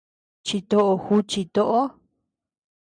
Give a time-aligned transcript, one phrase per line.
[0.45, 1.81] Chitoó juuchi toʼo.